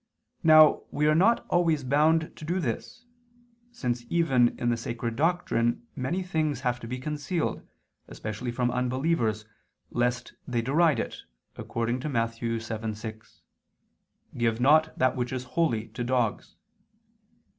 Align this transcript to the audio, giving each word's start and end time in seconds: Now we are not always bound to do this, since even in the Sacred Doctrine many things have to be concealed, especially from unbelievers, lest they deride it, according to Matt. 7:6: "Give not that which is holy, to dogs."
Now 0.41 0.81
we 0.89 1.05
are 1.05 1.13
not 1.13 1.45
always 1.47 1.83
bound 1.83 2.35
to 2.35 2.43
do 2.43 2.59
this, 2.59 3.05
since 3.71 4.03
even 4.09 4.57
in 4.57 4.69
the 4.69 4.75
Sacred 4.75 5.15
Doctrine 5.15 5.85
many 5.95 6.23
things 6.23 6.61
have 6.61 6.79
to 6.79 6.87
be 6.87 6.97
concealed, 6.97 7.61
especially 8.07 8.51
from 8.51 8.71
unbelievers, 8.71 9.45
lest 9.91 10.33
they 10.47 10.63
deride 10.63 10.99
it, 10.99 11.21
according 11.55 11.99
to 11.99 12.09
Matt. 12.09 12.31
7:6: 12.31 13.41
"Give 14.35 14.59
not 14.59 14.97
that 14.97 15.15
which 15.15 15.31
is 15.31 15.43
holy, 15.53 15.89
to 15.89 16.03
dogs." 16.03 16.55